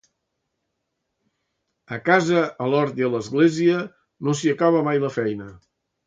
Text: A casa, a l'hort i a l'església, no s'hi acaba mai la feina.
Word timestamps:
A 1.97 1.99
casa, 2.07 2.41
a 2.65 2.69
l'hort 2.71 3.01
i 3.01 3.05
a 3.09 3.13
l'església, 3.17 3.83
no 4.29 4.35
s'hi 4.39 4.53
acaba 4.55 4.81
mai 4.89 5.03
la 5.05 5.13
feina. 5.19 5.51